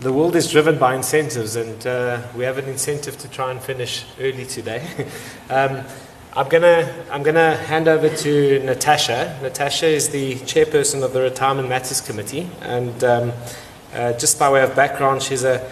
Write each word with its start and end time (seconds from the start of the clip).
the 0.00 0.12
world 0.12 0.36
is 0.36 0.50
driven 0.50 0.78
by 0.78 0.94
incentives, 0.94 1.56
and 1.56 1.86
uh, 1.86 2.20
we 2.36 2.44
have 2.44 2.58
an 2.58 2.66
incentive 2.66 3.16
to 3.18 3.30
try 3.30 3.50
and 3.50 3.60
finish 3.60 4.04
early 4.20 4.44
today. 4.44 4.86
um, 5.50 5.82
I'm 6.34 6.48
gonna 6.48 6.92
I'm 7.10 7.22
gonna 7.22 7.56
hand 7.56 7.88
over 7.88 8.08
to 8.08 8.58
Natasha. 8.62 9.38
Natasha 9.42 9.86
is 9.86 10.10
the 10.10 10.34
chairperson 10.34 11.02
of 11.02 11.14
the 11.14 11.22
Retirement 11.22 11.68
Matters 11.68 12.02
Committee, 12.02 12.48
and 12.60 13.02
um, 13.04 13.32
uh, 13.94 14.12
just 14.14 14.38
by 14.38 14.50
way 14.50 14.62
of 14.62 14.76
background, 14.76 15.22
she's 15.22 15.44
a 15.44 15.66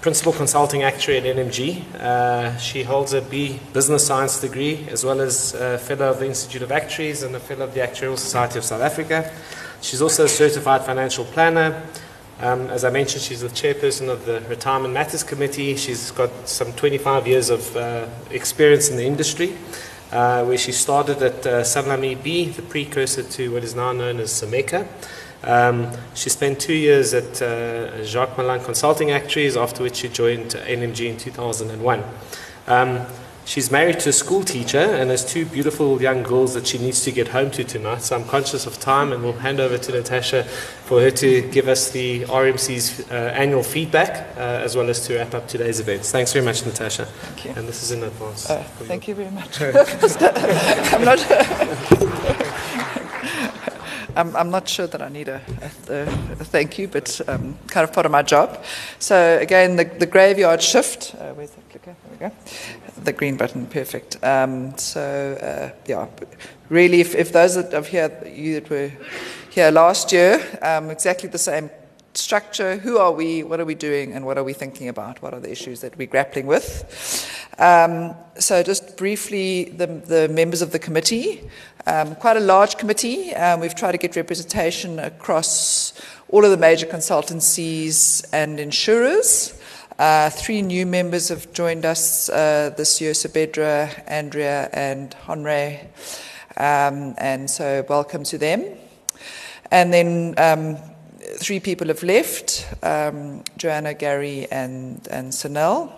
principal 0.00 0.32
consulting 0.32 0.82
actuary 0.82 1.18
at 1.18 1.36
NMG. 1.36 1.84
Uh, 1.96 2.56
she 2.56 2.82
holds 2.82 3.12
a 3.12 3.20
B 3.20 3.60
business 3.74 4.06
science 4.06 4.40
degree 4.40 4.86
as 4.88 5.04
well 5.04 5.20
as 5.20 5.52
a 5.52 5.76
fellow 5.78 6.08
of 6.08 6.18
the 6.20 6.26
Institute 6.26 6.62
of 6.62 6.72
Actuaries 6.72 7.22
and 7.22 7.34
a 7.34 7.40
fellow 7.40 7.64
of 7.64 7.74
the 7.74 7.80
Actuarial 7.80 8.16
Society 8.16 8.58
of 8.58 8.64
South 8.64 8.80
Africa. 8.80 9.30
She's 9.82 10.00
also 10.00 10.24
a 10.24 10.28
certified 10.28 10.82
financial 10.84 11.26
planner. 11.26 11.82
Um, 12.38 12.66
as 12.66 12.84
I 12.84 12.90
mentioned, 12.90 13.22
she's 13.22 13.40
the 13.40 13.48
chairperson 13.48 14.10
of 14.10 14.26
the 14.26 14.42
Retirement 14.42 14.92
Matters 14.92 15.22
Committee. 15.22 15.74
She's 15.76 16.10
got 16.10 16.30
some 16.46 16.72
25 16.74 17.26
years 17.26 17.48
of 17.48 17.74
uh, 17.74 18.06
experience 18.30 18.90
in 18.90 18.98
the 18.98 19.06
industry 19.06 19.56
uh, 20.12 20.44
where 20.44 20.58
she 20.58 20.72
started 20.72 21.22
at 21.22 21.46
uh, 21.46 21.62
Sanlam 21.62 22.04
EB, 22.04 22.54
the 22.54 22.62
precursor 22.62 23.22
to 23.22 23.52
what 23.52 23.64
is 23.64 23.74
now 23.74 23.92
known 23.92 24.20
as 24.20 24.30
Simeka. 24.30 24.86
Um, 25.42 25.90
she 26.14 26.28
spent 26.28 26.60
two 26.60 26.74
years 26.74 27.14
at 27.14 27.40
uh, 27.40 28.04
Jacques 28.04 28.36
Malan 28.36 28.62
Consulting 28.62 29.12
Actuaries, 29.12 29.56
after 29.56 29.82
which 29.82 29.96
she 29.96 30.08
joined 30.08 30.50
NMG 30.50 31.08
in 31.08 31.16
2001. 31.16 32.04
Um, 32.66 33.06
she's 33.46 33.70
married 33.70 33.98
to 34.00 34.10
a 34.10 34.12
school 34.12 34.42
teacher 34.42 34.78
and 34.78 35.08
has 35.08 35.24
two 35.24 35.46
beautiful 35.46 36.02
young 36.02 36.22
girls 36.22 36.52
that 36.54 36.66
she 36.66 36.76
needs 36.78 37.02
to 37.04 37.12
get 37.12 37.28
home 37.28 37.50
to 37.52 37.64
tonight. 37.64 38.02
So 38.02 38.16
I'm 38.16 38.24
conscious 38.24 38.66
of 38.66 38.78
time 38.78 39.12
and 39.12 39.22
we'll 39.22 39.32
hand 39.32 39.60
over 39.60 39.78
to 39.78 39.92
Natasha 39.92 40.44
for 40.44 41.00
her 41.00 41.10
to 41.12 41.48
give 41.50 41.68
us 41.68 41.90
the 41.90 42.24
RMC's 42.24 43.10
uh, 43.10 43.14
annual 43.14 43.62
feedback 43.62 44.36
uh, 44.36 44.40
as 44.40 44.76
well 44.76 44.90
as 44.90 45.06
to 45.06 45.16
wrap 45.16 45.32
up 45.32 45.48
today's 45.48 45.80
events. 45.80 46.10
Thanks 46.10 46.32
very 46.32 46.44
much, 46.44 46.66
Natasha. 46.66 47.06
Thank 47.06 47.44
you. 47.46 47.52
And 47.56 47.68
this 47.68 47.82
is 47.82 47.92
in 47.92 48.02
advance. 48.02 48.50
Uh, 48.50 48.62
thank 48.80 49.08
you 49.08 49.14
very 49.14 49.30
much. 49.30 49.60
I'm 50.92 51.04
not. 51.04 52.02
I'm, 54.16 54.34
I'm 54.34 54.50
not 54.50 54.66
sure 54.68 54.86
that 54.86 55.02
I 55.02 55.08
need 55.10 55.28
a, 55.28 55.42
a, 55.88 56.02
a 56.02 56.44
thank 56.44 56.78
you, 56.78 56.88
but 56.88 57.20
um, 57.28 57.58
kind 57.68 57.84
of 57.84 57.92
part 57.92 58.06
of 58.06 58.12
my 58.12 58.22
job. 58.22 58.64
So 58.98 59.38
again, 59.38 59.76
the, 59.76 59.84
the 59.84 60.06
graveyard 60.06 60.62
shift. 60.62 61.14
Uh, 61.14 61.34
where's 61.34 61.50
the 61.50 61.60
clicker? 61.70 61.94
There 62.18 62.30
we 62.30 62.34
go. 62.96 63.02
The 63.04 63.12
green 63.12 63.36
button, 63.36 63.66
perfect. 63.66 64.16
Um, 64.24 64.76
so 64.78 65.00
uh, 65.40 65.78
yeah, 65.86 66.06
really, 66.70 67.00
if, 67.00 67.14
if 67.14 67.32
those 67.32 67.56
of 67.56 67.88
here, 67.88 68.10
you 68.26 68.60
that 68.60 68.70
were 68.70 68.90
here 69.50 69.70
last 69.70 70.12
year, 70.12 70.40
um, 70.62 70.90
exactly 70.90 71.28
the 71.28 71.38
same 71.38 71.70
structure. 72.16 72.76
Who 72.76 72.98
are 72.98 73.12
we? 73.12 73.42
What 73.42 73.60
are 73.60 73.64
we 73.64 73.74
doing? 73.74 74.12
And 74.12 74.24
what 74.24 74.38
are 74.38 74.44
we 74.44 74.52
thinking 74.52 74.88
about? 74.88 75.22
What 75.22 75.34
are 75.34 75.40
the 75.40 75.50
issues 75.50 75.80
that 75.80 75.96
we're 75.96 76.06
grappling 76.06 76.46
with? 76.46 76.64
Um, 77.58 78.14
so, 78.38 78.62
just 78.62 78.96
briefly, 78.96 79.64
the, 79.64 79.86
the, 79.86 80.28
members 80.28 80.62
of 80.62 80.72
the 80.72 80.78
committee, 80.78 81.48
um, 81.86 82.14
quite 82.16 82.36
a 82.36 82.40
large 82.40 82.76
committee. 82.76 83.34
Um, 83.34 83.60
we've 83.60 83.74
tried 83.74 83.92
to 83.92 83.98
get 83.98 84.16
representation 84.16 84.98
across 84.98 85.94
all 86.28 86.44
of 86.44 86.50
the 86.50 86.56
major 86.56 86.86
consultancies 86.86 88.26
and 88.32 88.60
insurers. 88.60 89.58
Uh, 89.98 90.28
three 90.28 90.60
new 90.60 90.84
members 90.84 91.28
have 91.28 91.50
joined 91.54 91.86
us 91.86 92.28
uh, 92.28 92.74
this 92.76 93.00
year 93.00 93.12
Sabedra, 93.12 93.90
Andrea, 94.06 94.68
and 94.72 95.16
Honre. 95.26 95.86
Um, 96.58 97.14
and 97.18 97.50
so, 97.50 97.84
welcome 97.88 98.24
to 98.24 98.36
them. 98.36 98.64
And 99.70 99.92
then 99.92 100.34
um, 100.38 100.76
three 101.38 101.60
people 101.60 101.88
have 101.88 102.02
left 102.02 102.66
um, 102.82 103.42
Joanna, 103.56 103.94
Gary, 103.94 104.46
and, 104.50 105.06
and 105.10 105.32
Sanel 105.32 105.92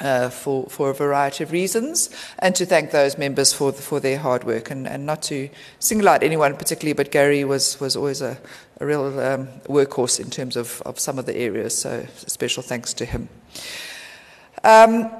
uh, 0.00 0.28
for, 0.28 0.66
for 0.66 0.90
a 0.90 0.94
variety 0.94 1.44
of 1.44 1.52
reasons, 1.52 2.10
and 2.38 2.54
to 2.54 2.66
thank 2.66 2.90
those 2.90 3.16
members 3.16 3.52
for, 3.52 3.72
for 3.72 4.00
their 4.00 4.18
hard 4.18 4.44
work, 4.44 4.70
and, 4.70 4.86
and 4.86 5.06
not 5.06 5.22
to 5.22 5.48
single 5.78 6.08
out 6.08 6.22
anyone 6.22 6.54
particularly, 6.56 6.92
but 6.92 7.10
Gary 7.10 7.44
was, 7.44 7.80
was 7.80 7.96
always 7.96 8.20
a, 8.20 8.36
a 8.80 8.86
real 8.86 9.06
um, 9.20 9.48
workhorse 9.66 10.20
in 10.20 10.30
terms 10.30 10.56
of, 10.56 10.82
of 10.84 10.98
some 10.98 11.18
of 11.18 11.26
the 11.26 11.36
areas, 11.36 11.78
so 11.78 12.06
special 12.16 12.62
thanks 12.62 12.92
to 12.94 13.04
him. 13.04 13.28
Um, 14.64 15.10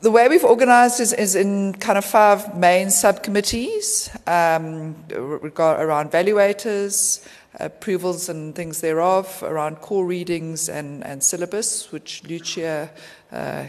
the 0.00 0.10
way 0.10 0.28
we've 0.28 0.44
organized 0.44 0.98
is, 1.00 1.12
is, 1.12 1.36
in 1.36 1.74
kind 1.74 1.96
of 1.96 2.04
five 2.04 2.56
main 2.56 2.90
subcommittees 2.90 4.10
um, 4.26 4.96
around 5.12 6.10
valuators, 6.10 7.24
approvals 7.60 8.28
and 8.28 8.54
things 8.54 8.80
thereof, 8.80 9.42
around 9.42 9.76
core 9.76 10.06
readings 10.06 10.68
and, 10.68 11.04
and 11.04 11.22
syllabus, 11.22 11.92
which 11.92 12.22
Lucia 12.24 12.90
uh, 13.30 13.64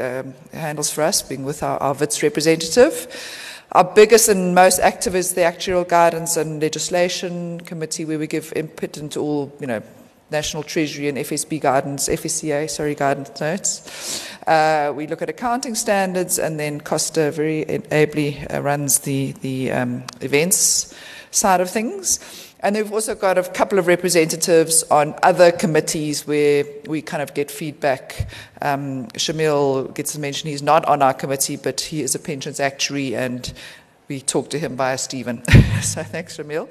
um, 0.00 0.34
handles 0.52 0.90
for 0.90 1.02
us, 1.02 1.22
being 1.22 1.44
with 1.44 1.62
our, 1.62 1.78
our 1.78 1.94
WITS 1.94 2.22
representative. 2.22 3.06
Our 3.72 3.84
biggest 3.84 4.28
and 4.28 4.54
most 4.54 4.78
active 4.78 5.14
is 5.14 5.34
the 5.34 5.42
Actuarial 5.42 5.86
Guidance 5.86 6.36
and 6.36 6.60
Legislation 6.62 7.60
Committee, 7.60 8.04
where 8.04 8.18
we 8.18 8.26
give 8.26 8.52
input 8.56 8.96
into 8.96 9.20
all, 9.20 9.52
you 9.60 9.66
know, 9.66 9.82
National 10.30 10.62
Treasury 10.62 11.08
and 11.08 11.18
FSB 11.18 11.60
guidance, 11.60 12.08
FSCA, 12.08 12.68
sorry, 12.68 12.94
guidance 12.94 13.40
notes. 13.40 14.28
Uh, 14.46 14.92
we 14.94 15.06
look 15.06 15.22
at 15.22 15.28
accounting 15.28 15.74
standards, 15.74 16.38
and 16.38 16.60
then 16.60 16.80
Costa 16.80 17.30
very 17.30 17.62
ably 17.90 18.46
runs 18.50 19.00
the, 19.00 19.32
the 19.40 19.72
um, 19.72 20.04
events 20.20 20.94
side 21.30 21.60
of 21.60 21.70
things. 21.70 22.47
And 22.60 22.74
we've 22.74 22.92
also 22.92 23.14
got 23.14 23.38
a 23.38 23.44
couple 23.44 23.78
of 23.78 23.86
representatives 23.86 24.82
on 24.84 25.14
other 25.22 25.52
committees 25.52 26.26
where 26.26 26.64
we 26.86 27.02
kind 27.02 27.22
of 27.22 27.32
get 27.32 27.50
feedback. 27.50 28.26
Um, 28.60 29.06
Shamil 29.08 29.94
gets 29.94 30.12
to 30.14 30.20
mention 30.20 30.50
he's 30.50 30.62
not 30.62 30.84
on 30.86 31.00
our 31.00 31.14
committee, 31.14 31.56
but 31.56 31.80
he 31.80 32.02
is 32.02 32.16
a 32.16 32.18
pensions 32.18 32.58
actuary, 32.58 33.14
and 33.14 33.52
we 34.08 34.20
talk 34.20 34.50
to 34.50 34.58
him 34.58 34.76
via 34.76 34.98
Stephen. 34.98 35.44
so 35.82 36.02
thanks, 36.02 36.36
Shamil. 36.36 36.68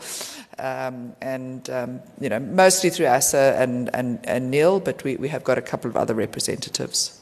Um, 0.60 1.16
and, 1.22 1.70
um, 1.70 2.02
you 2.20 2.30
know, 2.30 2.40
mostly 2.40 2.90
through 2.90 3.06
Asa 3.06 3.56
and, 3.58 3.90
and, 3.94 4.20
and 4.26 4.52
Neil, 4.52 4.82
but 4.82 5.04
we, 5.04 5.16
we 5.16 5.30
have 5.30 5.44
got 5.44 5.58
a 5.58 5.62
couple 5.62 5.90
of 5.90 5.96
other 5.96 6.16
representatives. 6.16 7.22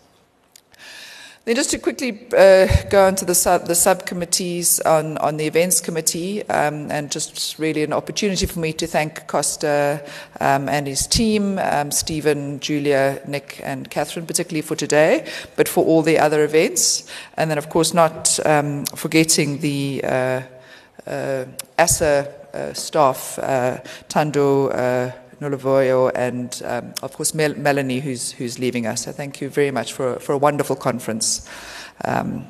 Then 1.46 1.56
just 1.56 1.70
to 1.70 1.78
quickly 1.78 2.28
uh, 2.36 2.66
go 2.90 3.08
into 3.08 3.24
the, 3.24 3.36
sub, 3.36 3.68
the 3.68 3.76
subcommittees 3.76 4.80
on, 4.80 5.20
on 5.20 5.38
the 5.38 5.46
events 5.46 5.80
committee, 5.80 6.42
um, 6.50 6.90
and 6.90 7.12
just 7.12 7.60
really 7.60 7.84
an 7.84 7.94
opportunity 7.94 8.48
for 8.48 8.60
me 8.60 8.74
to 8.74 8.88
thank 8.88 9.28
Costa 9.28 10.04
um, 10.40 10.68
and 10.68 10.88
his 10.88 11.06
team, 11.06 11.60
um, 11.60 11.92
Stephen, 11.92 12.60
Julia, 12.60 13.22
Nick, 13.28 13.62
and 13.64 13.92
Catherine, 13.92 14.26
particularly 14.26 14.64
for 14.64 14.76
today, 14.76 15.30
but 15.56 15.68
for 15.68 15.86
all 15.86 16.02
the 16.02 16.18
other 16.18 16.44
events. 16.44 17.08
And 17.38 17.52
then, 17.52 17.60
of 17.60 17.70
course, 17.70 17.94
not 17.94 18.40
um, 18.44 18.88
forgetting 18.88 19.60
the 19.60 20.04
uh, 20.04 20.42
uh, 21.06 21.46
ASA 21.78 22.34
uh, 22.56 22.74
staff, 22.74 23.38
uh, 23.38 23.78
Tando. 24.10 25.14
Nolovoyo, 25.40 26.12
and 26.16 26.62
um, 26.66 26.94
of 27.01 27.13
course 27.13 27.34
Mel- 27.34 27.56
Melanie, 27.56 28.00
who's, 28.00 28.31
who's 28.31 28.59
leaving 28.59 28.85
us. 28.85 29.06
So 29.06 29.12
thank 29.12 29.41
you 29.41 29.50
very 29.50 29.72
much 29.72 29.94
for, 29.94 30.19
for 30.19 30.34
a 30.34 30.38
wonderful 30.38 30.75
conference. 30.75 31.50
Um, 32.03 32.47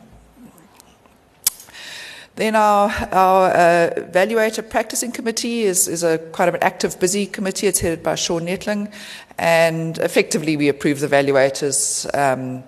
then 2.35 2.55
our, 2.55 2.89
our 3.13 3.49
uh, 3.49 3.89
evaluator 3.95 4.69
practicing 4.69 5.13
committee 5.13 5.61
is, 5.61 5.87
is 5.87 6.03
a 6.03 6.17
quite 6.17 6.49
of 6.49 6.55
an 6.55 6.63
active, 6.63 6.99
busy 6.99 7.25
committee. 7.25 7.67
It's 7.67 7.79
headed 7.79 8.03
by 8.03 8.15
Sean 8.15 8.41
Netling, 8.41 8.91
and 9.37 9.97
effectively 9.99 10.57
we 10.57 10.67
approve 10.67 10.99
the 10.99 11.07
evaluators. 11.07 12.05
Um, 12.13 12.63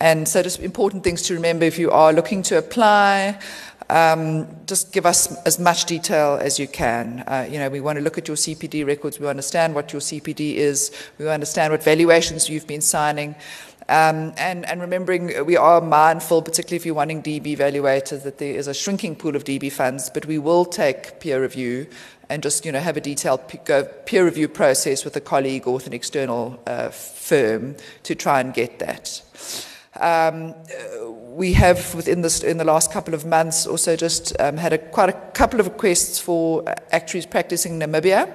and 0.00 0.26
so, 0.26 0.42
just 0.42 0.60
important 0.60 1.04
things 1.04 1.22
to 1.22 1.34
remember 1.34 1.64
if 1.64 1.78
you 1.78 1.90
are 1.92 2.12
looking 2.12 2.42
to 2.44 2.58
apply. 2.58 3.38
Um, 3.90 4.46
just 4.66 4.92
give 4.92 5.06
us 5.06 5.34
as 5.44 5.58
much 5.58 5.86
detail 5.86 6.38
as 6.40 6.58
you 6.58 6.68
can. 6.68 7.24
Uh, 7.26 7.48
you 7.50 7.58
know, 7.58 7.70
we 7.70 7.80
want 7.80 7.96
to 7.96 8.02
look 8.02 8.18
at 8.18 8.28
your 8.28 8.36
CPD 8.36 8.86
records. 8.86 9.18
We 9.18 9.26
understand 9.26 9.74
what 9.74 9.92
your 9.92 10.00
CPD 10.00 10.56
is. 10.56 10.92
We 11.18 11.28
understand 11.28 11.72
what 11.72 11.82
valuations 11.82 12.50
you've 12.50 12.66
been 12.66 12.82
signing. 12.82 13.34
Um, 13.90 14.34
and, 14.36 14.66
and, 14.66 14.82
remembering 14.82 15.46
we 15.46 15.56
are 15.56 15.80
mindful, 15.80 16.42
particularly 16.42 16.76
if 16.76 16.84
you're 16.84 16.94
wanting 16.94 17.22
DB 17.22 17.56
valuators, 17.56 18.22
that 18.24 18.36
there 18.36 18.54
is 18.54 18.68
a 18.68 18.74
shrinking 18.74 19.16
pool 19.16 19.34
of 19.34 19.44
DB 19.44 19.72
funds, 19.72 20.10
but 20.10 20.26
we 20.26 20.36
will 20.36 20.66
take 20.66 21.20
peer 21.20 21.40
review 21.40 21.86
and 22.28 22.42
just 22.42 22.66
you 22.66 22.72
know 22.72 22.80
have 22.80 22.98
a 22.98 23.00
detailed 23.00 23.40
peer 24.04 24.24
review 24.26 24.48
process 24.48 25.06
with 25.06 25.16
a 25.16 25.22
colleague 25.22 25.66
or 25.66 25.74
with 25.74 25.86
an 25.86 25.94
external 25.94 26.60
uh, 26.66 26.90
firm 26.90 27.76
to 28.02 28.14
try 28.14 28.40
and 28.40 28.52
get 28.52 28.78
that. 28.78 29.22
Um, 30.00 30.54
we 31.34 31.52
have, 31.52 31.94
within 31.94 32.22
this, 32.22 32.42
in 32.42 32.58
the 32.58 32.64
last 32.64 32.92
couple 32.92 33.14
of 33.14 33.24
months, 33.24 33.66
also 33.66 33.96
just 33.96 34.38
um, 34.40 34.56
had 34.56 34.72
a, 34.72 34.78
quite 34.78 35.08
a 35.08 35.12
couple 35.32 35.60
of 35.60 35.66
requests 35.66 36.18
for 36.18 36.64
actuaries 36.90 37.26
practicing 37.26 37.78
Namibia. 37.78 38.32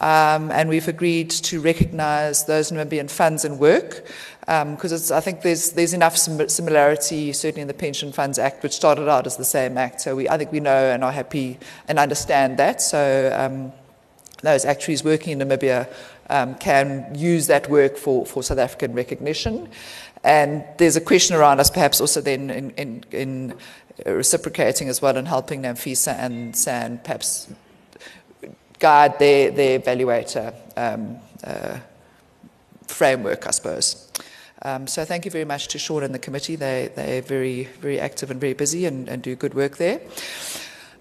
Um, 0.00 0.50
and 0.50 0.68
we've 0.68 0.88
agreed 0.88 1.30
to 1.30 1.60
recognise 1.60 2.44
those 2.44 2.72
Namibian 2.72 3.08
funds 3.08 3.44
and 3.44 3.60
work 3.60 4.04
because 4.40 5.10
um, 5.12 5.16
I 5.16 5.20
think 5.20 5.42
there's 5.42 5.70
there's 5.72 5.94
enough 5.94 6.16
sim- 6.16 6.48
similarity 6.48 7.32
certainly 7.32 7.62
in 7.62 7.68
the 7.68 7.74
Pension 7.74 8.10
Funds 8.10 8.38
Act, 8.38 8.64
which 8.64 8.72
started 8.72 9.08
out 9.08 9.26
as 9.26 9.36
the 9.36 9.44
same 9.44 9.78
act. 9.78 10.00
So 10.00 10.16
we 10.16 10.28
I 10.28 10.36
think 10.38 10.50
we 10.50 10.58
know 10.58 10.90
and 10.90 11.04
are 11.04 11.12
happy 11.12 11.58
and 11.86 12.00
understand 12.00 12.58
that. 12.58 12.82
So 12.82 13.32
um, 13.38 13.72
those 14.42 14.64
actuaries 14.64 15.04
working 15.04 15.40
in 15.40 15.46
Namibia 15.46 15.88
um, 16.30 16.56
can 16.56 17.14
use 17.14 17.46
that 17.46 17.70
work 17.70 17.96
for, 17.96 18.26
for 18.26 18.42
South 18.42 18.58
African 18.58 18.94
recognition. 18.94 19.68
And 20.24 20.64
there's 20.78 20.96
a 20.96 21.00
question 21.00 21.36
around 21.36 21.60
us 21.60 21.70
perhaps 21.70 22.00
also 22.00 22.20
then 22.20 22.50
in, 22.50 22.70
in, 22.70 23.04
in 23.10 23.54
reciprocating 24.06 24.88
as 24.88 25.02
well 25.02 25.16
and 25.16 25.26
helping 25.26 25.62
NAMFISA 25.62 26.14
and 26.18 26.56
SAN 26.56 26.98
perhaps 26.98 27.52
guide 28.78 29.18
their, 29.18 29.50
their 29.50 29.80
evaluator 29.80 30.54
um, 30.76 31.16
uh, 31.44 31.78
framework, 32.86 33.46
I 33.46 33.50
suppose. 33.50 34.10
Um, 34.64 34.86
so 34.86 35.04
thank 35.04 35.24
you 35.24 35.30
very 35.30 35.44
much 35.44 35.68
to 35.68 35.78
Sean 35.78 36.04
and 36.04 36.14
the 36.14 36.20
committee. 36.20 36.54
They, 36.54 36.90
they're 36.94 37.22
very, 37.22 37.64
very 37.80 37.98
active 37.98 38.30
and 38.30 38.40
very 38.40 38.54
busy 38.54 38.86
and, 38.86 39.08
and 39.08 39.22
do 39.22 39.34
good 39.34 39.54
work 39.54 39.76
there. 39.76 40.00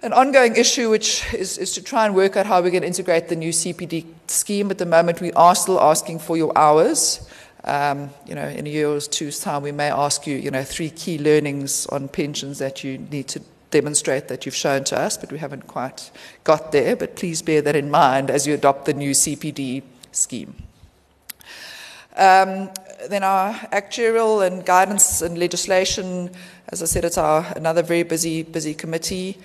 An 0.02 0.14
ongoing 0.14 0.56
issue, 0.56 0.90
which 0.90 1.32
is, 1.32 1.60
is 1.60 1.74
to 1.74 1.84
try 1.84 2.08
and 2.08 2.16
work 2.16 2.36
out 2.36 2.48
how 2.48 2.60
we 2.62 2.72
can 2.72 2.84
integrate 2.84 3.28
the 3.28 3.36
new 3.36 3.52
CPD 3.52 4.06
scheme. 4.26 4.72
At 4.72 4.80
the 4.80 4.86
moment, 4.88 5.22
we 5.22 5.32
are 5.34 5.54
still 5.54 5.80
asking 5.80 6.20
for 6.20 6.36
your 6.36 6.58
hours. 6.58 7.28
Um, 7.64 8.10
you 8.26 8.34
know, 8.34 8.48
in 8.48 8.66
a 8.66 8.70
year 8.70 8.90
or 8.90 9.00
two's 9.00 9.40
time, 9.40 9.62
we 9.62 9.72
may 9.72 9.92
ask 9.92 10.26
you, 10.26 10.36
you 10.36 10.50
know, 10.50 10.64
three 10.64 10.90
key 10.90 11.20
learnings 11.20 11.86
on 11.88 12.08
pensions 12.08 12.58
that 12.58 12.84
you 12.84 12.98
need 12.98 13.28
to 13.30 13.42
demonstrate 13.70 14.28
that 14.28 14.46
you've 14.46 14.56
shown 14.56 14.84
to 14.86 15.00
us, 15.00 15.18
but 15.18 15.32
we 15.32 15.38
haven't 15.38 15.68
quite 15.68 16.12
got 16.44 16.72
there. 16.72 16.96
But 16.96 17.16
please 17.16 17.42
bear 17.42 17.62
that 17.62 17.76
in 17.76 17.90
mind 17.90 18.30
as 18.30 18.46
you 18.46 18.54
adopt 18.54 18.86
the 18.86 18.94
new 18.94 19.12
CPD 19.12 19.84
scheme. 20.12 20.56
Um, 22.16 22.70
then 23.10 23.24
our 23.24 23.54
actuarial 23.72 24.46
and 24.46 24.66
guidance 24.66 25.22
and 25.22 25.38
legislation, 25.38 26.30
as 26.70 26.84
I 26.84 26.86
said, 26.86 27.06
it's 27.06 27.18
our 27.18 27.46
another 27.56 27.82
very 27.82 28.04
busy, 28.04 28.44
busy 28.44 28.74
committee. 28.74 29.38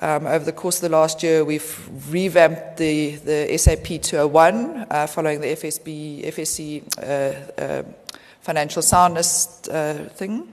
Um, 0.00 0.26
over 0.26 0.44
the 0.44 0.52
course 0.52 0.82
of 0.82 0.90
the 0.90 0.96
last 0.96 1.22
year, 1.22 1.44
we've 1.44 1.88
revamped 2.10 2.78
the, 2.78 3.16
the 3.16 3.56
SAP 3.56 4.02
201 4.02 4.86
uh, 4.90 5.06
following 5.06 5.40
the 5.40 5.48
FSB, 5.48 6.26
FSC 6.26 6.82
uh, 6.98 7.62
uh, 7.62 7.82
financial 8.40 8.82
soundness 8.82 9.68
uh, 9.68 10.08
thing. 10.14 10.48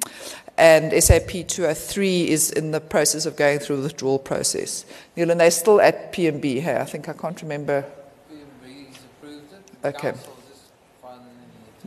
And 0.57 0.91
SAP 1.03 1.47
203 1.47 2.29
is 2.29 2.51
in 2.51 2.71
the 2.71 2.79
process 2.79 3.25
of 3.25 3.35
going 3.35 3.59
through 3.59 3.77
the 3.77 3.83
withdrawal 3.83 4.19
process. 4.19 4.85
Neil, 5.15 5.31
and 5.31 5.39
they're 5.39 5.49
still 5.49 5.81
at 5.81 6.13
PMB 6.13 6.61
here. 6.61 6.77
I 6.79 6.85
think 6.85 7.09
I 7.09 7.13
can't 7.13 7.41
remember. 7.41 7.83
PMB's 8.31 8.99
approved 8.99 9.53
it. 9.53 9.87
Okay. 9.87 10.11
Council 10.11 10.40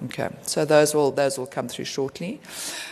Okay, 0.05 0.29
so 0.43 0.65
those 0.65 0.95
will 0.95 1.13
those 1.13 1.39
will 1.39 1.47
come 1.47 1.69
through 1.69 1.87
shortly, 1.87 2.41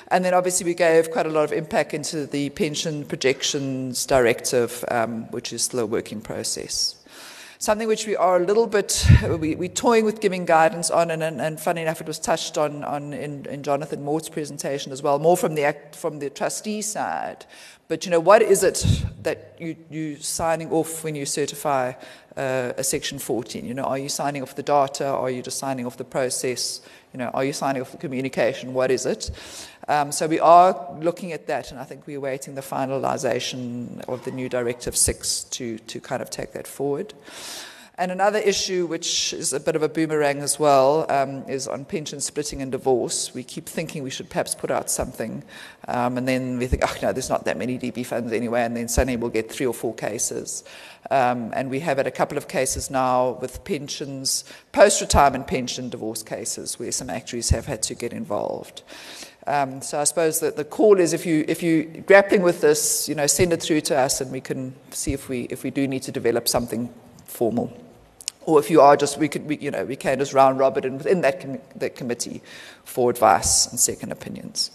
and 0.08 0.24
then 0.24 0.32
obviously 0.32 0.64
we 0.64 0.74
gave 0.74 1.10
quite 1.10 1.26
a 1.26 1.28
lot 1.28 1.44
of 1.44 1.52
impact 1.52 1.92
into 1.92 2.26
the 2.26 2.48
pension 2.50 3.04
projections 3.04 4.06
directive, 4.06 4.84
um, 4.90 5.30
which 5.30 5.52
is 5.52 5.62
still 5.62 5.80
a 5.80 5.86
working 5.86 6.20
process. 6.20 6.96
Something 7.58 7.86
which 7.86 8.08
we 8.08 8.16
are 8.16 8.42
a 8.42 8.44
little 8.44 8.66
bit 8.66 9.06
we, 9.38 9.54
we're 9.54 9.68
toying 9.68 10.04
with 10.04 10.20
giving 10.20 10.46
guidance 10.46 10.90
on, 10.90 11.10
and, 11.10 11.22
and, 11.22 11.40
and 11.40 11.60
funny 11.60 11.82
enough, 11.82 12.00
it 12.00 12.06
was 12.06 12.18
touched 12.18 12.58
on, 12.58 12.82
on 12.82 13.12
in, 13.12 13.46
in 13.46 13.62
Jonathan 13.62 14.02
Mort's 14.02 14.28
presentation 14.28 14.90
as 14.90 15.02
well, 15.02 15.18
more 15.18 15.36
from 15.36 15.54
the 15.54 15.62
act, 15.64 15.94
from 15.94 16.18
the 16.18 16.30
trustee 16.30 16.82
side. 16.82 17.46
But 17.86 18.04
you 18.04 18.10
know, 18.10 18.20
what 18.20 18.42
is 18.42 18.64
it 18.64 18.84
that 19.22 19.54
you 19.60 19.76
you 19.90 20.16
signing 20.16 20.70
off 20.72 21.04
when 21.04 21.14
you 21.14 21.26
certify 21.26 21.92
uh, 22.36 22.72
a 22.76 22.82
section 22.82 23.18
14? 23.18 23.64
You 23.64 23.74
know, 23.74 23.84
are 23.84 23.98
you 23.98 24.08
signing 24.08 24.42
off 24.42 24.56
the 24.56 24.62
data? 24.62 25.06
Are 25.06 25.30
you 25.30 25.42
just 25.42 25.58
signing 25.58 25.86
off 25.86 25.96
the 25.96 26.04
process? 26.04 26.80
You 27.12 27.18
know, 27.18 27.28
are 27.28 27.44
you 27.44 27.52
signing 27.52 27.82
off 27.82 27.92
the 27.92 27.98
communication? 27.98 28.72
What 28.72 28.90
is 28.90 29.04
it? 29.04 29.30
Um, 29.86 30.12
so 30.12 30.26
we 30.26 30.40
are 30.40 30.94
looking 30.98 31.32
at 31.32 31.46
that, 31.46 31.70
and 31.70 31.78
I 31.78 31.84
think 31.84 32.06
we're 32.06 32.20
waiting 32.20 32.54
the 32.54 32.62
finalisation 32.62 34.00
of 34.08 34.24
the 34.24 34.30
new 34.30 34.48
Directive 34.48 34.96
6 34.96 35.44
to, 35.44 35.78
to 35.78 36.00
kind 36.00 36.22
of 36.22 36.30
take 36.30 36.52
that 36.52 36.66
forward. 36.66 37.12
And 38.02 38.10
another 38.10 38.40
issue, 38.40 38.86
which 38.86 39.32
is 39.32 39.52
a 39.52 39.60
bit 39.60 39.76
of 39.76 39.84
a 39.84 39.88
boomerang 39.88 40.40
as 40.40 40.58
well, 40.58 41.06
um, 41.08 41.48
is 41.48 41.68
on 41.68 41.84
pension 41.84 42.18
splitting 42.18 42.60
and 42.60 42.72
divorce. 42.72 43.32
We 43.32 43.44
keep 43.44 43.68
thinking 43.68 44.02
we 44.02 44.10
should 44.10 44.28
perhaps 44.28 44.56
put 44.56 44.72
out 44.72 44.90
something, 44.90 45.44
um, 45.86 46.18
and 46.18 46.26
then 46.26 46.58
we 46.58 46.66
think, 46.66 46.82
oh 46.84 46.92
no, 47.00 47.12
there's 47.12 47.30
not 47.30 47.44
that 47.44 47.56
many 47.56 47.78
DB 47.78 48.04
funds 48.04 48.32
anyway, 48.32 48.62
and 48.62 48.76
then 48.76 48.88
suddenly 48.88 49.16
we'll 49.16 49.30
get 49.30 49.52
three 49.52 49.66
or 49.66 49.72
four 49.72 49.94
cases. 49.94 50.64
Um, 51.12 51.52
and 51.54 51.70
we 51.70 51.78
have 51.78 51.98
had 51.98 52.08
a 52.08 52.10
couple 52.10 52.36
of 52.36 52.48
cases 52.48 52.90
now 52.90 53.38
with 53.40 53.62
pensions, 53.62 54.42
post 54.72 55.00
retirement 55.00 55.46
pension 55.46 55.88
divorce 55.88 56.24
cases, 56.24 56.80
where 56.80 56.90
some 56.90 57.08
actuaries 57.08 57.50
have 57.50 57.66
had 57.66 57.84
to 57.84 57.94
get 57.94 58.12
involved. 58.12 58.82
Um, 59.46 59.80
so 59.80 60.00
I 60.00 60.04
suppose 60.04 60.40
that 60.40 60.56
the 60.56 60.64
call 60.64 60.98
is 60.98 61.12
if 61.12 61.24
you 61.24 61.44
if 61.46 61.62
you 61.62 62.02
grappling 62.04 62.42
with 62.42 62.62
this, 62.62 63.08
you 63.08 63.14
know, 63.14 63.28
send 63.28 63.52
it 63.52 63.62
through 63.62 63.82
to 63.82 63.96
us, 63.96 64.20
and 64.20 64.32
we 64.32 64.40
can 64.40 64.74
see 64.90 65.12
if 65.12 65.28
we 65.28 65.42
if 65.42 65.62
we 65.62 65.70
do 65.70 65.86
need 65.86 66.02
to 66.02 66.10
develop 66.10 66.48
something 66.48 66.92
formal. 67.26 67.72
Or 68.44 68.58
if 68.58 68.70
you 68.70 68.80
are 68.80 68.96
just, 68.96 69.18
we 69.18 69.28
could, 69.28 69.46
we, 69.46 69.58
you 69.58 69.70
know, 69.70 69.84
we 69.84 69.96
can 69.96 70.18
just 70.18 70.32
round 70.32 70.58
robin 70.58 70.84
and 70.84 70.98
within 70.98 71.20
that, 71.20 71.40
com- 71.40 71.60
that 71.76 71.94
committee 71.94 72.42
for 72.84 73.10
advice 73.10 73.66
and 73.66 73.78
second 73.78 74.12
opinions. 74.12 74.70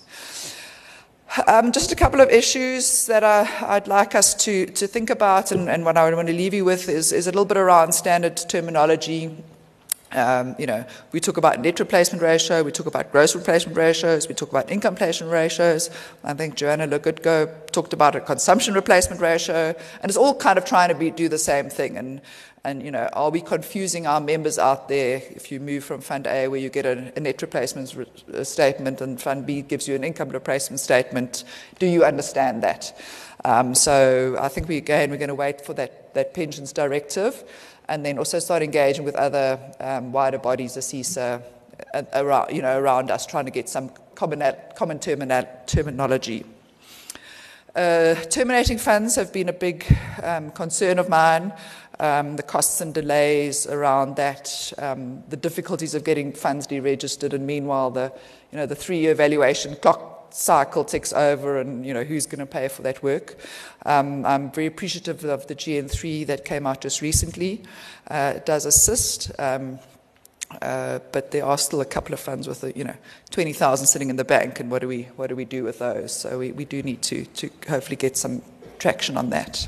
Um, 1.45 1.71
just 1.71 1.91
a 1.91 1.95
couple 1.95 2.21
of 2.21 2.29
issues 2.29 3.05
that 3.07 3.23
I, 3.23 3.75
would 3.75 3.87
like 3.87 4.15
us 4.15 4.33
to, 4.45 4.65
to 4.67 4.87
think 4.87 5.09
about, 5.09 5.51
and, 5.51 5.69
and 5.69 5.83
what 5.83 5.97
I 5.97 6.13
want 6.13 6.27
to 6.27 6.33
leave 6.33 6.53
you 6.53 6.63
with 6.63 6.87
is, 6.87 7.11
is 7.11 7.27
a 7.27 7.31
little 7.31 7.45
bit 7.45 7.57
around 7.57 7.91
standard 7.91 8.37
terminology. 8.37 9.35
Um, 10.13 10.55
you 10.57 10.65
know, 10.65 10.85
we 11.11 11.19
talk 11.19 11.35
about 11.35 11.59
net 11.59 11.81
replacement 11.81 12.23
ratio, 12.23 12.63
we 12.63 12.71
talk 12.71 12.85
about 12.85 13.11
gross 13.11 13.35
replacement 13.35 13.77
ratios, 13.77 14.29
we 14.29 14.35
talk 14.35 14.49
about 14.49 14.71
income 14.71 14.93
replacement 14.93 15.33
ratios. 15.33 15.89
I 16.23 16.33
think 16.33 16.55
Joanna 16.55 16.87
Legutko 16.87 17.71
talked 17.71 17.91
about 17.91 18.15
a 18.15 18.21
consumption 18.21 18.73
replacement 18.73 19.19
ratio, 19.21 19.75
and 20.01 20.09
it's 20.09 20.17
all 20.17 20.33
kind 20.33 20.57
of 20.57 20.63
trying 20.63 20.89
to 20.89 20.95
be, 20.95 21.11
do 21.11 21.27
the 21.27 21.37
same 21.37 21.69
thing. 21.69 21.97
And 21.97 22.21
and, 22.63 22.83
you 22.83 22.91
know, 22.91 23.07
are 23.13 23.29
we 23.29 23.41
confusing 23.41 24.07
our 24.07 24.19
members 24.19 24.59
out 24.59 24.89
there 24.89 25.21
if 25.31 25.51
you 25.51 25.59
move 25.59 25.83
from 25.83 26.01
Fund 26.01 26.27
A 26.27 26.47
where 26.47 26.59
you 26.59 26.69
get 26.69 26.85
a, 26.85 27.13
a 27.15 27.19
net 27.19 27.41
replacement 27.41 27.95
re- 27.95 28.43
statement 28.43 28.99
and 28.99 29.21
Fund 29.21 29.45
B 29.45 29.61
gives 29.61 29.87
you 29.87 29.95
an 29.95 30.03
income 30.03 30.29
replacement 30.29 30.79
statement? 30.79 31.43
Do 31.79 31.85
you 31.85 32.03
understand 32.03 32.63
that? 32.63 32.99
Um, 33.45 33.75
so 33.75 34.35
I 34.39 34.47
think 34.47 34.67
we, 34.67 34.77
again, 34.77 35.11
we're 35.11 35.17
going 35.17 35.29
to 35.29 35.35
wait 35.35 35.61
for 35.61 35.73
that, 35.75 36.13
that 36.15 36.33
pensions 36.33 36.73
directive 36.73 37.43
and 37.87 38.05
then 38.05 38.17
also 38.17 38.39
start 38.39 38.61
engaging 38.63 39.05
with 39.05 39.15
other 39.15 39.59
um, 39.79 40.11
wider 40.11 40.37
bodies, 40.39 40.75
ASISA, 40.75 41.41
uh, 41.93 42.03
around, 42.13 42.53
you 42.53 42.61
know, 42.61 42.77
around 42.77 43.11
us, 43.11 43.25
trying 43.25 43.45
to 43.45 43.51
get 43.51 43.69
some 43.69 43.91
common, 44.15 44.43
common 44.75 44.99
terminology. 44.99 46.43
Uh, 47.75 48.15
terminating 48.15 48.79
funds 48.79 49.15
have 49.15 49.31
been 49.31 49.49
a 49.49 49.53
big 49.53 49.85
um, 50.23 50.49
concern 50.49 50.97
of 50.97 51.07
mine 51.07 51.53
um, 51.99 52.35
the 52.35 52.43
costs 52.43 52.81
and 52.81 52.93
delays 52.93 53.65
around 53.67 54.15
that, 54.17 54.73
um, 54.77 55.23
the 55.29 55.37
difficulties 55.37 55.95
of 55.95 56.03
getting 56.03 56.31
funds 56.31 56.67
deregistered, 56.67 57.33
and 57.33 57.47
meanwhile 57.47 57.91
the, 57.91 58.11
you 58.51 58.57
know, 58.57 58.65
the 58.65 58.75
three-year 58.75 59.15
valuation 59.15 59.75
clock 59.77 60.17
cycle 60.29 60.83
ticks 60.83 61.13
over 61.13 61.57
and 61.57 61.85
you 61.85 61.93
know 61.93 62.03
who's 62.03 62.25
going 62.25 62.39
to 62.39 62.45
pay 62.45 62.67
for 62.67 62.81
that 62.83 63.01
work. 63.01 63.35
Um, 63.85 64.25
I'm 64.25 64.51
very 64.51 64.67
appreciative 64.67 65.23
of 65.23 65.47
the 65.47 65.55
GN3 65.55 66.27
that 66.27 66.45
came 66.45 66.67
out 66.67 66.81
just 66.81 67.01
recently. 67.01 67.63
Uh, 68.09 68.33
it 68.35 68.45
does 68.45 68.65
assist, 68.65 69.31
um, 69.39 69.79
uh, 70.61 70.99
but 71.11 71.31
there 71.31 71.45
are 71.45 71.57
still 71.57 71.81
a 71.81 71.85
couple 71.85 72.13
of 72.13 72.19
funds 72.19 72.47
with 72.47 72.63
you 72.75 72.83
know 72.83 72.95
20,000 73.31 73.87
sitting 73.87 74.09
in 74.09 74.15
the 74.15 74.25
bank, 74.25 74.59
and 74.59 74.69
what 74.69 74.81
do 74.81 74.87
we 74.87 75.03
what 75.15 75.27
do 75.27 75.35
we 75.35 75.45
do 75.45 75.63
with 75.63 75.79
those? 75.79 76.13
So 76.13 76.39
we, 76.39 76.51
we 76.51 76.65
do 76.65 76.83
need 76.83 77.01
to 77.03 77.25
to 77.25 77.49
hopefully 77.67 77.95
get 77.95 78.17
some 78.17 78.41
traction 78.79 79.17
on 79.17 79.29
that. 79.31 79.67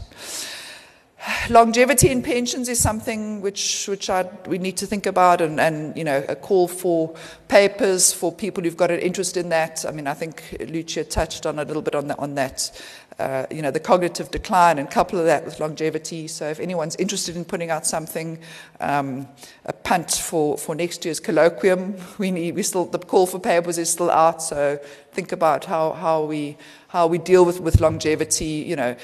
Longevity 1.50 2.10
in 2.10 2.22
pensions 2.22 2.70
is 2.70 2.80
something 2.80 3.42
which, 3.42 3.88
which 3.88 4.10
I, 4.10 4.30
we 4.48 4.58
need 4.58 4.78
to 4.78 4.86
think 4.86 5.06
about, 5.06 5.42
and, 5.42 5.60
and 5.60 5.96
you 5.98 6.04
know, 6.04 6.24
a 6.30 6.36
call 6.36 6.68
for 6.68 7.14
papers 7.50 8.14
for 8.14 8.32
people 8.32 8.64
who've 8.64 8.78
got 8.78 8.90
an 8.90 9.00
interest 9.00 9.36
in 9.36 9.50
that. 9.50 9.84
I 9.86 9.92
mean, 9.92 10.08
I 10.08 10.14
think 10.14 10.56
Lucia 10.70 11.04
touched 11.04 11.46
on 11.46 11.60
a 11.60 11.66
little 11.66 11.82
bit 11.82 11.96
on 11.96 12.08
that. 12.08 12.20
On 12.20 12.36
that. 12.36 12.72
Uh, 13.20 13.46
you 13.52 13.62
know, 13.62 13.70
the 13.70 13.82
cognitive 13.82 14.32
decline, 14.32 14.80
and 14.80 14.90
couple 14.90 15.20
of 15.20 15.26
that 15.26 15.44
with 15.44 15.60
longevity. 15.60 16.26
So, 16.26 16.48
if 16.48 16.58
anyone's 16.62 16.96
interested 16.96 17.36
in 17.36 17.44
putting 17.44 17.70
out 17.70 17.86
something, 17.86 18.40
um, 18.80 19.28
a 19.66 19.74
punt 19.74 20.12
for, 20.12 20.58
for 20.58 20.74
next 20.74 21.04
year's 21.04 21.20
colloquium, 21.20 22.00
we 22.18 22.32
need. 22.32 22.56
We 22.56 22.64
still 22.64 22.86
the 22.86 22.98
call 22.98 23.28
for 23.28 23.38
papers 23.38 23.78
is 23.78 23.90
still 23.90 24.10
out. 24.10 24.42
So, 24.42 24.80
think 25.12 25.34
about 25.34 25.66
how 25.66 25.92
how 25.92 26.24
we 26.24 26.56
how 26.88 27.08
we 27.08 27.18
deal 27.18 27.44
with 27.44 27.60
with 27.60 27.82
longevity. 27.82 28.64
You 28.66 28.78
know, 28.78 28.96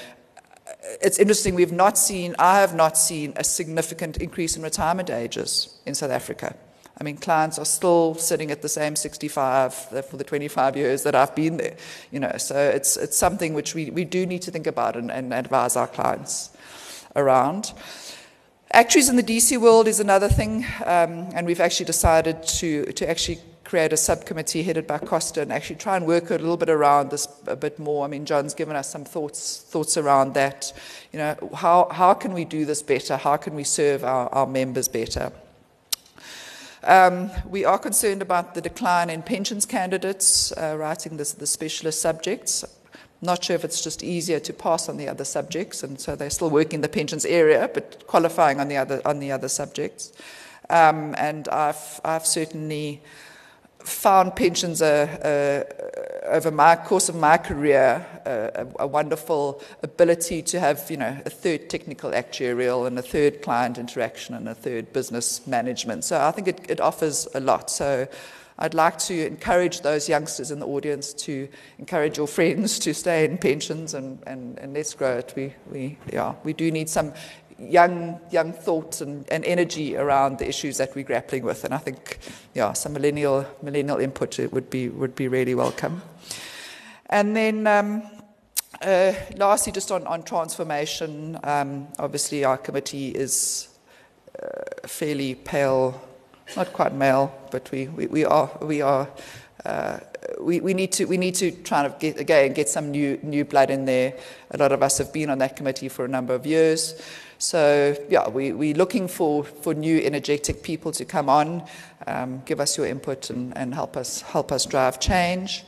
it's 1.02 1.20
interesting, 1.20 1.56
we've 1.56 1.72
not 1.72 1.98
seen, 1.98 2.36
I 2.40 2.60
have 2.60 2.76
not 2.76 2.98
seen 2.98 3.34
a 3.36 3.44
significant 3.44 4.18
increase 4.18 4.56
in 4.56 4.64
retirement 4.64 5.10
ages 5.10 5.78
in 5.86 5.96
South 5.96 6.12
Africa. 6.12 6.56
I 7.00 7.04
mean, 7.04 7.18
clients 7.18 7.60
are 7.60 7.66
still 7.66 8.16
sitting 8.16 8.52
at 8.52 8.62
the 8.62 8.70
same 8.70 8.96
65 8.96 9.74
for 9.74 10.18
the 10.18 10.24
25 10.24 10.78
years 10.78 11.04
that 11.04 11.14
I've 11.14 11.36
been 11.36 11.58
there, 11.58 11.76
you 12.12 12.20
know, 12.20 12.34
so 12.38 12.56
it's, 12.56 12.96
it's 12.96 13.18
something 13.18 13.54
which 13.54 13.76
we, 13.76 13.90
we 13.90 14.06
do 14.06 14.26
need 14.26 14.42
to 14.44 14.52
think 14.52 14.66
about 14.66 14.96
and, 14.96 15.12
and 15.12 15.34
advise 15.34 15.76
our 15.76 15.88
clients 15.88 16.52
around. 17.16 17.74
Actuaries 18.72 19.10
in 19.10 19.16
the 19.18 19.24
DC 19.24 19.58
world 19.58 19.88
is 19.88 20.00
another 20.00 20.30
thing, 20.30 20.66
um, 20.86 21.30
and 21.34 21.46
we've 21.46 21.60
actually 21.60 21.86
decided 21.86 22.42
to, 22.44 22.86
to 22.94 23.10
actually 23.10 23.40
create 23.66 23.92
a 23.92 23.98
subcommittee 23.98 24.64
headed 24.64 24.88
by 24.88 25.00
Costa 25.00 25.42
and 25.42 25.52
actually 25.52 25.76
try 25.76 25.98
and 25.98 26.06
work 26.06 26.30
a 26.30 26.36
little 26.36 26.56
bit 26.56 26.70
around 26.70 27.10
this 27.10 27.28
a 27.48 27.56
bit 27.56 27.78
more. 27.80 28.06
I 28.06 28.08
mean, 28.08 28.26
John's 28.26 28.54
given 28.54 28.76
us 28.76 28.90
some 28.90 29.04
thoughts 29.04 29.58
thoughts 29.58 29.98
around 29.98 30.36
that. 30.36 30.72
You 31.12 31.20
know, 31.20 31.50
how 31.56 31.90
how 31.92 32.14
can 32.14 32.34
we 32.34 32.46
do 32.46 32.66
this 32.66 32.84
better? 32.84 33.18
How 33.18 33.38
can 33.38 33.56
we 33.56 33.64
serve 33.64 34.04
our, 34.04 34.30
our 34.30 34.48
members 34.48 34.88
better? 34.88 35.32
Um, 36.84 37.32
we 37.50 37.66
are 37.66 37.80
concerned 37.80 38.22
about 38.22 38.54
the 38.54 38.62
decline 38.62 39.10
in 39.10 39.24
pensions 39.24 39.66
candidates 39.66 40.52
uh, 40.52 40.76
writing 40.78 41.18
this, 41.18 41.34
the 41.34 41.48
specialist 41.48 42.00
subjects. 42.00 42.64
Not 43.24 43.44
sure 43.44 43.56
if 43.56 43.66
it's 43.66 43.82
just 43.82 44.04
easier 44.04 44.40
to 44.42 44.54
pass 44.54 44.88
on 44.88 44.98
the 44.98 45.08
other 45.08 45.26
subjects, 45.26 45.82
and 45.82 46.00
so 46.00 46.16
they're 46.16 46.30
still 46.30 46.52
working 46.52 46.76
in 46.76 46.82
the 46.82 46.90
pensions 46.90 47.26
area, 47.26 47.68
but 47.74 48.06
qualifying 48.06 48.60
on 48.60 48.68
the 48.68 48.78
other 48.78 49.02
on 49.04 49.20
the 49.20 49.32
other 49.32 49.50
subjects. 49.50 50.14
Um, 50.70 51.16
and 51.18 51.48
I've 51.48 52.00
I've 52.06 52.28
certainly 52.28 53.02
found 53.86 54.36
pensions 54.36 54.82
uh, 54.82 55.64
over 56.28 56.52
my 56.52 56.76
course 56.76 57.10
of 57.10 57.16
my 57.16 57.38
career 57.38 58.06
uh, 58.26 58.66
a, 58.80 58.84
a, 58.84 58.88
wonderful 58.88 59.62
ability 59.84 60.42
to 60.42 60.60
have 60.60 60.90
you 60.90 60.98
know 60.98 61.18
a 61.26 61.30
third 61.30 61.70
technical 61.70 62.12
actuarial 62.12 62.88
and 62.88 62.98
a 62.98 63.02
third 63.02 63.42
client 63.42 63.78
interaction 63.78 64.36
and 64.36 64.50
a 64.50 64.56
third 64.56 64.92
business 64.92 65.46
management. 65.46 66.04
So 66.04 66.20
I 66.20 66.32
think 66.32 66.48
it, 66.48 66.66
it 66.68 66.82
offers 66.82 67.28
a 67.36 67.40
lot. 67.40 67.70
So 67.70 68.08
I'd 68.58 68.74
like 68.74 68.98
to 69.00 69.28
encourage 69.28 69.82
those 69.82 70.08
youngsters 70.08 70.50
in 70.50 70.60
the 70.60 70.68
audience 70.68 71.14
to 71.14 71.48
encourage 71.78 72.18
your 72.18 72.28
friends 72.40 72.80
to 72.80 72.94
stay 72.94 73.26
in 73.26 73.38
pensions 73.38 73.94
and, 73.94 74.20
and, 74.26 74.58
and 74.60 74.74
let's 74.74 74.94
grow 74.94 75.18
it. 75.18 75.34
We, 75.36 75.54
we, 75.70 75.98
yeah, 76.12 76.36
we 76.44 76.54
do 76.54 76.72
need 76.72 76.90
some 76.90 77.14
young, 77.60 78.20
young 78.32 78.54
thought 78.54 79.02
and, 79.02 79.30
and 79.32 79.46
energy 79.46 79.96
around 79.96 80.40
the 80.40 80.48
issues 80.48 80.78
that 80.78 80.96
we're 80.96 81.06
grappling 81.06 81.44
with. 81.44 81.64
And 81.64 81.74
I 81.74 81.78
think 81.78 82.20
yeah, 82.54 82.74
some 82.74 82.94
millennial, 82.94 83.46
millennial 83.62 83.98
input 83.98 84.38
would 84.52 84.70
be, 84.70 84.90
would 84.90 85.16
be 85.16 85.28
really 85.28 85.56
welcome. 85.56 86.02
And 87.10 87.36
then 87.36 87.68
um, 87.68 88.04
uh, 88.82 89.14
lastly, 89.36 89.72
just 89.72 89.92
on, 89.92 90.06
on 90.08 90.24
transformation, 90.24 91.40
um, 91.44 91.88
obviously 92.00 92.44
our 92.44 92.58
committee 92.58 93.10
is 93.10 93.70
uh, 94.42 94.88
fairly 94.88 95.36
pale 95.36 96.02
not 96.56 96.72
quite 96.74 96.94
male, 96.94 97.34
but 97.52 97.70
we, 97.72 97.88
we, 97.88 98.08
we 98.08 98.26
are, 98.26 98.50
we 98.62 98.82
are 98.82 99.10
uh, 99.66 100.00
we, 100.40 100.60
we, 100.60 100.74
need 100.74 100.92
to, 100.92 101.06
we 101.06 101.18
need 101.18 101.36
to 101.36 101.52
try 101.52 101.88
to 101.88 101.96
get, 102.00 102.20
again, 102.20 102.54
get 102.54 102.70
some 102.70 102.92
new, 102.92 103.20
new 103.24 103.44
blood 103.44 103.70
in 103.70 103.86
there. 103.86 104.14
A 104.52 104.58
lot 104.58 104.72
of 104.72 104.84
us 104.84 104.98
have 105.00 105.12
been 105.12 105.30
on 105.30 105.40
that 105.40 105.56
committee 105.56 105.90
for 105.90 106.06
a 106.06 106.08
number 106.08 106.34
of 106.34 106.46
years. 106.46 107.02
So, 107.38 107.98
yeah, 108.10 108.30
we, 108.30 108.54
we're 108.54 108.76
looking 108.76 109.08
for, 109.08 109.44
for 109.44 109.74
new, 109.74 110.00
energetic 110.00 110.64
people 110.64 110.92
to 110.94 111.06
come 111.06 111.30
on, 111.30 111.64
um, 112.08 112.42
give 112.46 112.60
us 112.60 112.78
your 112.78 112.88
input, 112.88 113.30
and, 113.30 113.56
and 113.58 113.74
help, 113.74 113.98
us, 113.98 114.22
help 114.22 114.52
us 114.52 114.66
drive 114.66 115.00
change. 115.00 115.66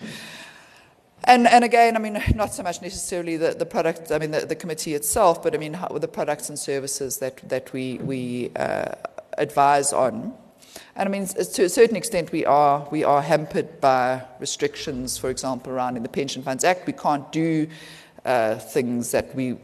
And, 1.25 1.45
and 1.47 1.63
again, 1.65 1.97
I 1.97 1.99
mean, 1.99 2.21
not 2.35 2.53
so 2.53 2.63
much 2.63 2.81
necessarily 2.81 3.35
the, 3.35 3.51
the 3.51 3.65
product, 3.65 4.11
I 4.11 4.19
mean, 4.19 4.31
the, 4.31 4.45
the 4.45 4.55
committee 4.55 4.93
itself, 4.93 5.43
but 5.43 5.53
I 5.53 5.57
mean, 5.57 5.73
how, 5.73 5.87
the 5.89 6.07
products 6.07 6.47
and 6.47 6.57
services 6.57 7.17
that, 7.17 7.37
that 7.49 7.73
we, 7.73 7.97
we 7.97 8.51
uh, 8.55 8.93
advise 9.37 9.91
on. 9.91 10.33
And 10.95 11.09
I 11.09 11.11
mean, 11.11 11.27
to 11.27 11.63
a 11.63 11.69
certain 11.69 11.97
extent, 11.97 12.31
we 12.31 12.45
are, 12.45 12.87
we 12.91 13.03
are 13.03 13.21
hampered 13.21 13.81
by 13.81 14.23
restrictions, 14.39 15.17
for 15.17 15.29
example, 15.29 15.73
around 15.73 15.97
in 15.97 16.03
the 16.03 16.09
Pension 16.09 16.41
Funds 16.43 16.63
Act. 16.63 16.87
We 16.87 16.93
can't 16.93 17.29
do 17.31 17.67
uh, 18.25 18.55
things 18.55 19.11
that 19.11 19.35
we, 19.35 19.57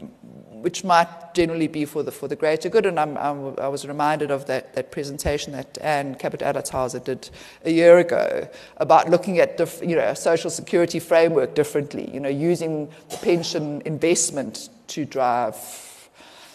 which 0.64 0.82
might 0.82 1.34
generally 1.34 1.68
be 1.68 1.84
for 1.84 2.02
the, 2.02 2.10
for 2.10 2.26
the 2.26 2.34
greater 2.34 2.70
good. 2.70 2.86
And 2.86 2.98
I'm, 2.98 3.18
I'm, 3.18 3.54
i 3.58 3.68
was 3.68 3.86
reminded 3.86 4.30
of 4.30 4.46
that, 4.46 4.72
that 4.72 4.90
presentation 4.90 5.52
that 5.52 5.76
Anne 5.82 6.14
Caput-Adlershauser 6.14 7.04
did 7.04 7.28
a 7.66 7.70
year 7.70 7.98
ago 7.98 8.48
about 8.78 9.10
looking 9.10 9.40
at 9.40 9.58
the 9.58 9.70
you 9.86 9.94
know, 9.94 10.14
social 10.14 10.48
security 10.48 11.00
framework 11.00 11.54
differently, 11.54 12.10
you 12.10 12.18
know, 12.18 12.30
using 12.30 12.88
the 13.10 13.18
pension 13.18 13.82
investment 13.84 14.70
to 14.86 15.04
drive 15.04 15.54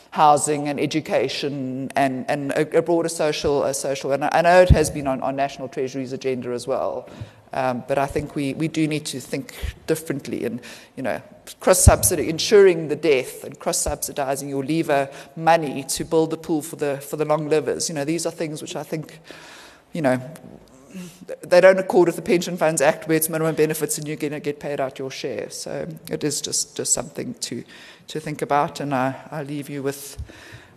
housing 0.10 0.68
and 0.68 0.80
education 0.80 1.92
and, 1.96 2.26
and 2.28 2.52
a, 2.54 2.80
a 2.80 2.82
broader 2.82 3.10
social, 3.10 3.64
a 3.64 3.76
social. 3.76 4.12
And 4.12 4.24
I 4.24 4.42
know 4.42 4.62
it 4.62 4.70
has 4.70 4.90
been 4.90 5.06
on, 5.06 5.22
on 5.22 5.36
National 5.36 5.68
Treasury's 5.68 6.14
agenda 6.14 6.50
as 6.50 6.66
well. 6.66 7.08
Um, 7.52 7.84
but 7.88 7.98
I 7.98 8.06
think 8.06 8.36
we, 8.36 8.54
we 8.54 8.68
do 8.68 8.88
need 8.88 9.06
to 9.08 9.20
think 9.20 9.56
differently 9.88 10.46
and, 10.46 10.62
you 10.96 11.04
know, 11.04 11.22
cross 11.60 11.80
subsidy, 11.80 12.30
ensuring 12.30 12.90
the 12.90 12.96
death 12.96 13.44
and 13.44 13.58
cross 13.58 13.80
subsidizing 13.80 14.50
your 14.50 14.64
lever 14.64 15.10
money 15.36 15.84
to 15.84 16.06
build 16.06 16.30
the 16.30 16.38
pool 16.38 16.62
for 16.62 16.76
the, 16.76 16.98
for 16.98 17.18
the 17.18 17.26
long 17.26 17.50
livers. 17.50 17.90
You 17.90 17.96
know, 17.96 18.06
these 18.06 18.26
are 18.26 18.32
things 18.32 18.62
which 18.62 18.76
I 18.76 18.84
think, 18.84 19.20
you 19.94 20.02
know, 20.02 20.22
they 21.42 21.62
don't 21.62 21.80
accord 21.80 22.08
with 22.08 22.16
the 22.16 22.22
Pension 22.22 22.58
Funds 22.58 22.82
Act 22.82 23.08
where 23.08 23.18
it's 23.18 23.30
minimum 23.30 23.56
benefits 23.56 23.98
and 23.98 24.08
you're 24.08 24.18
going 24.18 24.34
to 24.34 24.40
get 24.40 24.60
paid 24.60 24.80
out 24.80 25.00
your 25.00 25.12
share. 25.12 25.50
So 25.50 25.88
it 26.10 26.24
is 26.24 26.42
just, 26.42 26.76
just 26.76 26.94
something 26.94 27.34
to, 27.36 27.64
to 28.08 28.20
think 28.20 28.42
about. 28.42 28.80
And 28.80 28.94
I, 28.94 29.16
I 29.32 29.44
leave 29.44 29.70
you 29.70 29.84
with 29.84 30.18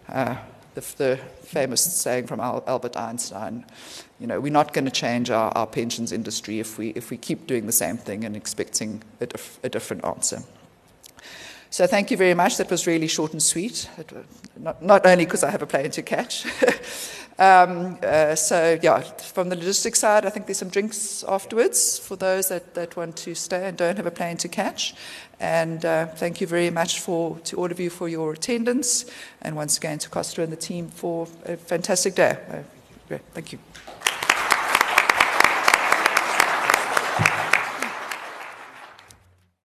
uh, 0.09 0.37
the, 0.75 0.81
the, 0.97 1.21
famous 1.43 1.83
saying 1.83 2.27
from 2.27 2.41
Albert 2.41 2.97
Einstein 2.97 3.67
you 4.23 4.29
know, 4.29 4.41
we're 4.41 4.53
not 4.53 4.73
going 4.73 4.85
to 4.85 4.91
change 4.91 5.31
our, 5.31 5.51
our 5.59 5.67
pensions 5.67 6.13
industry 6.13 6.61
if 6.61 6.79
we, 6.79 6.91
if 6.91 7.11
we 7.11 7.17
keep 7.17 7.49
doing 7.49 7.67
the 7.67 7.73
same 7.73 7.97
thing 7.97 8.25
and 8.25 8.37
expecting 8.37 9.03
a, 9.21 9.27
dif- 9.27 9.59
a 9.65 9.69
different 9.69 10.05
answer. 10.05 10.45
So 11.71 11.89
thank 11.89 12.13
you 12.13 12.17
very 12.17 12.35
much. 12.35 12.57
That 12.59 12.71
was 12.71 12.87
really 12.87 13.09
short 13.09 13.33
and 13.33 13.43
sweet. 13.43 13.91
Not, 14.57 14.81
not 14.81 15.07
only 15.07 15.25
because 15.25 15.43
I 15.43 15.51
have 15.51 15.63
a 15.63 15.67
plane 15.67 15.91
to 15.91 16.03
catch. 16.03 16.47
um, 17.39 17.99
uh, 18.01 18.37
so 18.37 18.79
yeah, 18.81 19.01
from 19.01 19.49
the 19.49 19.57
logistics 19.57 19.99
side, 19.99 20.25
I 20.25 20.31
think 20.31 20.47
there's 20.47 20.59
some 20.59 20.69
drinks 20.69 21.25
afterwards 21.25 21.99
for 21.99 22.15
those 22.15 22.49
that, 22.49 22.75
that 22.75 22.95
want 22.95 23.17
to 23.17 23.35
stay 23.35 23.67
and 23.67 23.77
don't 23.77 23.97
have 23.97 24.07
a 24.07 24.13
plane 24.13 24.37
to 24.37 24.49
catch. 24.49 24.95
And 25.41 25.85
uh, 25.85 26.07
thank 26.07 26.41
you 26.41 26.47
very 26.47 26.71
much 26.71 27.01
for, 27.01 27.41
to 27.41 27.57
all 27.57 27.73
of 27.73 27.81
you 27.81 27.91
for 27.91 28.09
your 28.09 28.35
attendance. 28.35 29.07
And 29.41 29.57
once 29.57 29.79
again 29.79 29.99
to 29.99 30.09
Costa 30.09 30.43
and 30.43 30.53
the 30.53 30.57
team 30.57 30.91
for 30.91 31.27
a 31.45 31.57
fantastic 31.57 32.15
day. 32.15 32.39
Uh, 33.11 33.19
thank 33.35 33.53
you. 33.53 33.59